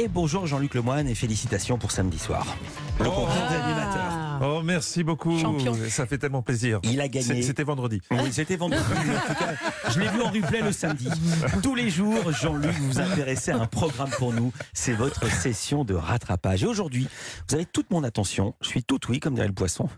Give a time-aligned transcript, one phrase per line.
[0.00, 2.56] Et bonjour Jean-Luc Lemoine et félicitations pour samedi soir.
[3.00, 3.10] Le Oh.
[3.10, 4.38] concours d'animateur.
[4.40, 5.36] Oh, merci beaucoup.
[5.40, 5.76] Champion.
[5.88, 6.78] Ça fait tellement plaisir.
[6.84, 7.42] Il a gagné.
[7.42, 8.00] C'était vendredi.
[8.12, 8.84] Oui, c'était vendredi.
[8.88, 9.54] En tout cas,
[9.90, 11.08] je l'ai vu en replay le samedi.
[11.64, 14.52] Tous les jours, Jean-Luc, vous vous intéressez à un programme pour nous.
[14.72, 16.62] C'est votre session de rattrapage.
[16.62, 17.08] Et aujourd'hui,
[17.48, 18.54] vous avez toute mon attention.
[18.60, 19.88] Je suis tout oui, comme dirait le poisson.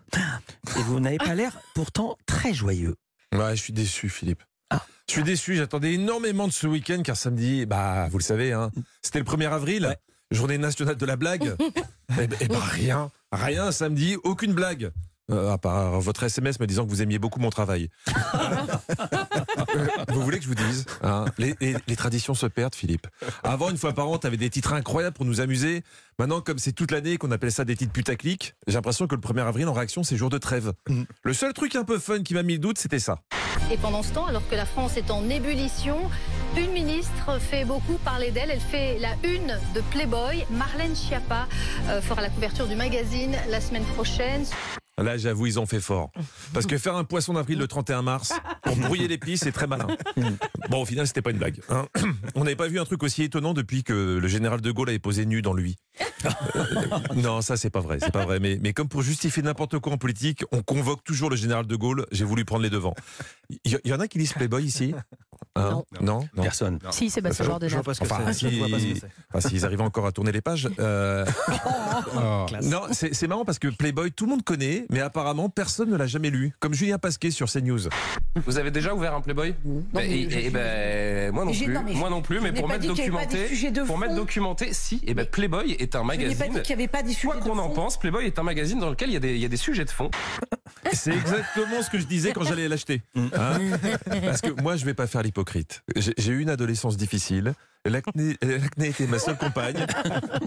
[0.78, 2.96] Et vous n'avez pas l'air pourtant très joyeux.
[3.34, 4.42] Ouais, je suis déçu, Philippe.
[4.70, 4.84] Ah.
[5.08, 5.56] Je suis déçu.
[5.56, 8.70] J'attendais énormément de ce week-end car samedi, bah, vous le savez, hein,
[9.02, 9.96] c'était le 1er avril, Ouais.
[10.30, 11.54] journée nationale de la blague.
[12.18, 14.90] et, et bah, rien, rien samedi, aucune blague.
[15.30, 17.88] Euh, à part votre SMS me disant que vous aimiez beaucoup mon travail.
[20.08, 23.06] Vous voulez que je vous dise hein, les, les- les traditions se perdent, Philippe.
[23.42, 25.82] Avant, une fois par an, t'avais des titres incroyables pour nous amuser.
[26.18, 29.20] Maintenant, comme c'est toute l'année qu'on appelle ça des titres putaclic, j'ai l'impression que le
[29.20, 30.72] 1er avril, en réaction, c'est jour de trêve.
[31.22, 33.18] Le seul truc un peu fun qui m'a mis le doute, c'était ça.
[33.70, 35.96] Et pendant ce temps, alors que la France est en ébullition,
[36.56, 38.50] une ministre fait beaucoup parler d'elle.
[38.50, 40.44] Elle fait la une de Playboy.
[40.50, 41.46] Marlène Schiappa
[41.88, 44.44] euh, fera la couverture du magazine la semaine prochaine.
[45.00, 46.10] Là, j'avoue, ils ont fait fort.
[46.52, 49.66] Parce que faire un poisson d'avril le 31 mars pour brouiller les pistes, c'est très
[49.66, 49.86] malin.
[50.68, 51.60] Bon, au final, c'était pas une blague.
[51.68, 51.86] hein.
[52.34, 54.98] On n'avait pas vu un truc aussi étonnant depuis que le général de Gaulle avait
[54.98, 55.76] posé nu dans lui.
[56.24, 56.30] Euh,
[57.16, 57.98] non, ça, c'est pas vrai.
[58.00, 58.40] C'est pas vrai.
[58.40, 61.76] Mais, mais comme pour justifier n'importe quoi en politique, on convoque toujours le général de
[61.76, 62.06] Gaulle.
[62.12, 62.94] J'ai voulu prendre les devants.
[63.64, 64.94] Il y, en a qui lisent Playboy ici?
[65.56, 66.20] Hein Non.
[66.36, 66.78] Non, Personne.
[66.90, 67.74] Si, Sébastien Je- Bordelais.
[67.76, 67.92] Enfin,
[68.32, 68.46] si-
[69.34, 70.68] enfin, s'ils arrivent encore à tourner les pages.
[70.78, 71.26] euh,
[72.62, 75.96] Non, c'est c'est marrant parce que Playboy, tout le monde connaît, mais apparemment, personne ne
[75.96, 76.52] l'a jamais lu.
[76.60, 77.80] Comme Julien Pasquet sur CNews.
[78.46, 79.54] Vous avez déjà ouvert un Playboy?
[79.92, 81.66] Bah, et, mais je et- et ben, moi non plus.
[81.72, 83.48] non, mais moi non plus, mais pour pas mettre pas documenté,
[83.86, 85.00] pour mettre documenté, si.
[85.06, 86.62] Et ben Playboy est un Je n'ai pas dit magazine.
[86.62, 88.90] qu'il n'y avait pas des sujets Quoi qu'on en pense, Playboy est un magazine dans
[88.90, 90.10] lequel il y a des sujets de fond.
[90.92, 93.02] C'est exactement ce que je disais quand j'allais l'acheter.
[93.14, 93.30] Hein
[94.24, 95.82] Parce que moi, je vais pas faire l'hypocrite.
[95.96, 97.54] J'ai j'ai eu une adolescence difficile.
[97.86, 99.86] L'acné l'acné était ma seule compagne.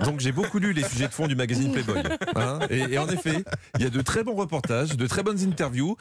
[0.06, 2.04] Donc j'ai beaucoup lu les sujets de fond du magazine Playboy.
[2.36, 3.44] Hein et, en effet,
[3.80, 5.98] il y a de très bons reportages, de très bonnes interviews,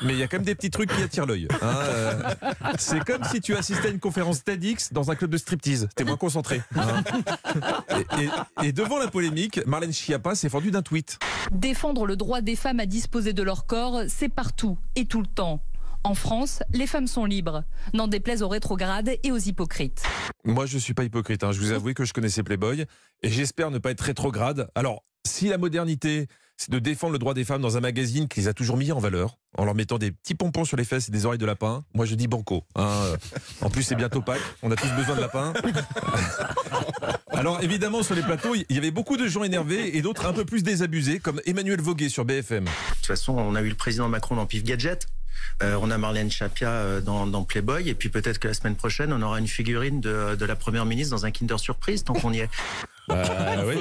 [0.00, 1.48] mais il y a quand même des petits trucs qui attirent l'œil.
[1.60, 1.66] hein.
[1.84, 2.22] Euh,
[2.78, 5.86] C'est comme si tu assistais à une conférence TEDx dans un club de striptease.
[5.94, 6.62] T'es moins concentré.
[6.74, 7.02] hein.
[8.18, 11.18] Et, et- et devant la polémique, Marlène Schiappa s'est fendue d'un tweet.
[11.52, 15.26] Défendre le droit des femmes à disposer de leur corps, c'est partout et tout le
[15.26, 15.60] temps.
[16.02, 20.02] En France, les femmes sont libres, n'en déplaise aux rétrogrades et aux hypocrites.
[20.44, 21.44] Moi, je suis pas hypocrite.
[21.44, 21.52] hein.
[21.52, 22.84] Je vous avoue que je connaissais Playboy
[23.22, 24.68] et j'espère ne pas être rétrograde.
[24.74, 28.40] Alors, si la modernité, c'est de défendre le droit des femmes dans un magazine qui
[28.40, 31.08] les a toujours mis en valeur, en leur mettant des petits pompons sur les fesses
[31.08, 32.64] et des oreilles de lapin, moi je dis banco.
[32.74, 33.12] hein.
[33.60, 34.40] En plus, c'est bientôt Pâques.
[34.62, 35.52] On a tous besoin de lapin.
[37.32, 40.32] Alors, évidemment, sur les plateaux, il y avait beaucoup de gens énervés et d'autres un
[40.32, 42.64] peu plus désabusés, comme Emmanuel Voguet sur BFM.
[42.64, 45.06] De toute façon, on a eu le président Macron dans Pif Gadget.
[45.62, 47.88] Euh, on a Marlène Chapia euh, dans, dans Playboy.
[47.88, 50.86] Et puis peut-être que la semaine prochaine, on aura une figurine de, de la première
[50.86, 52.48] ministre dans un Kinder Surprise, tant qu'on y est.
[53.08, 53.24] Bah,
[53.66, 53.76] oui.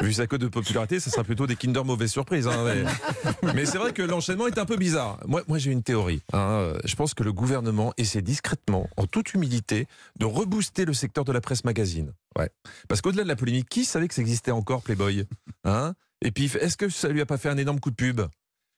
[0.00, 2.46] Vu sa cote de popularité, ça sera plutôt des Kinder mauvaise surprise.
[2.46, 5.18] hein, mais mais c'est vrai que l'enchaînement est un peu bizarre.
[5.26, 6.22] Moi, moi j'ai une théorie.
[6.32, 6.38] hein.
[6.38, 9.86] Euh, Je pense que le gouvernement essaie discrètement, en toute humilité,
[10.18, 12.12] de rebooster le secteur de la presse magazine.
[12.38, 12.48] Ouais.
[12.88, 15.26] Parce qu'au-delà de la polémique, qui savait que ça existait encore Playboy
[15.64, 15.94] hein?
[16.22, 18.22] Et puis, est-ce que ça lui a pas fait un énorme coup de pub?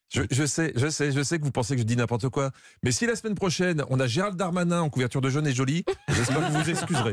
[0.09, 2.51] Je, je sais, je sais, je sais que vous pensez que je dis n'importe quoi.
[2.83, 5.85] Mais si la semaine prochaine, on a Gérald Darmanin en couverture de Jeune et Jolie,
[6.09, 7.13] j'espère que vous vous excuserez.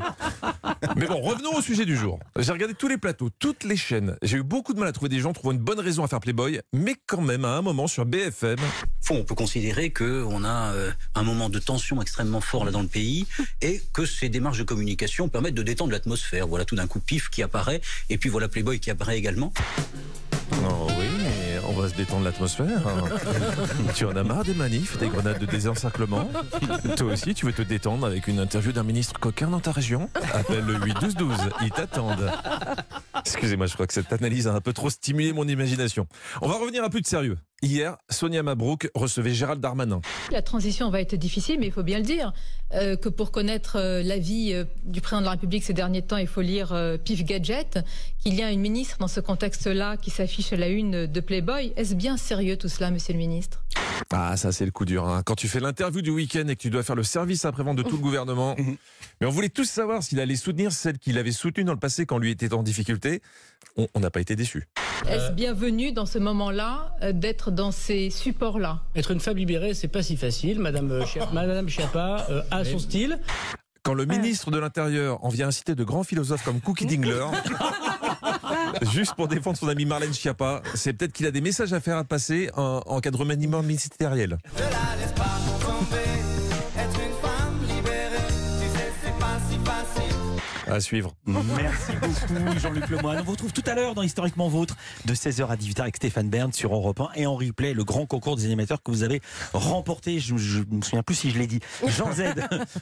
[0.96, 2.20] Mais bon, revenons au sujet du jour.
[2.38, 4.16] J'ai regardé tous les plateaux, toutes les chaînes.
[4.22, 6.20] J'ai eu beaucoup de mal à trouver des gens trouvant une bonne raison à faire
[6.20, 8.58] Playboy, mais quand même, à un moment sur BFM,
[9.02, 12.82] fond, on peut considérer qu'on a euh, un moment de tension extrêmement fort là dans
[12.82, 13.26] le pays
[13.62, 16.48] et que ces démarches de communication permettent de détendre l'atmosphère.
[16.48, 19.52] Voilà tout d'un coup pif qui apparaît et puis voilà Playboy qui apparaît également.
[20.66, 22.82] Oh oui, mais on va se détendre l'atmosphère.
[23.96, 26.30] tu en as marre des manifs, des grenades de désencerclement?
[26.98, 30.10] Toi aussi, tu veux te détendre avec une interview d'un ministre coquin dans ta région?
[30.34, 32.32] Appelle le 8-12-12, ils t'attendent.
[33.26, 36.08] Excusez-moi, je crois que cette analyse a un peu trop stimulé mon imagination.
[36.42, 37.38] On va revenir un peu de sérieux.
[37.62, 40.02] Hier, Sonia Mabrouk recevait Gérald Darmanin.
[40.32, 42.34] La transition va être difficile, mais il faut bien le dire,
[42.74, 46.18] euh, que pour connaître euh, l'avis euh, du président de la République ces derniers temps,
[46.18, 47.80] il faut lire euh, Pif Gadget,
[48.20, 51.72] qu'il y a une ministre dans ce contexte-là qui s'affiche à la une de Playboy.
[51.78, 53.64] Est-ce bien sérieux tout cela, monsieur le ministre?
[54.12, 55.08] Ah, ça c'est le coup dur.
[55.08, 55.24] hein.
[55.26, 57.84] Quand tu fais l'interview du week-end et que tu dois faire le service après-vente de
[57.84, 58.56] tout le gouvernement.
[59.22, 62.06] Mais on voulait tous savoir s'il allait soutenir celle qu'il avait soutenue dans le passé
[62.06, 63.22] quand lui était en difficulté.
[63.96, 64.68] On n'a pas été déçus.
[65.08, 68.82] Est-ce bienvenu dans ce moment-là euh, d'être dans ces supports-là?
[68.96, 70.60] Être une femme libérée, c'est pas si facile.
[70.60, 73.20] Madame, euh, Chia- Madame Chiappa euh, a son style.
[73.82, 77.26] Quand le ministre de l'Intérieur en vient inciter de grands philosophes comme Cookie Dingler,
[78.92, 81.98] juste pour défendre son ami Marlène Schiappa, c'est peut-être qu'il a des messages à faire
[81.98, 84.38] à passer en, en cas de remaniement ministériel.
[90.66, 91.14] À suivre.
[91.28, 93.20] Merci beaucoup Jean-Luc Lemoyne.
[93.20, 96.30] On vous retrouve tout à l'heure dans Historiquement Vôtre de 16h à 18h avec Stéphane
[96.30, 99.22] Bern sur Europe 1 et en replay le grand concours des animateurs que vous avez
[99.54, 100.20] remporté.
[100.20, 101.60] Je, je me souviens plus si je l'ai dit.
[101.86, 102.24] Jean Z